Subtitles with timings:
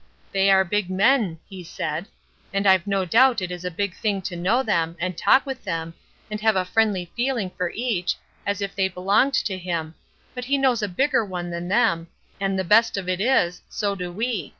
[0.31, 2.07] "They are big men," he said,
[2.51, 5.63] "and I've no doubt it is a big thing to know them, and talk with
[5.63, 5.93] them,
[6.31, 9.93] and have a friendly feeling for each, as if they belonged to him,
[10.33, 12.07] but he knows a bigger one than them,
[12.39, 14.49] and the best of it is, so do we.